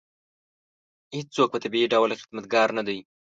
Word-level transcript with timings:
هېڅوک 1.17 1.49
په 1.51 1.57
طبیعي 1.63 1.87
ډول 1.93 2.09
خدمتګار 2.23 2.67
نه 2.77 2.83
دی. 2.87 2.99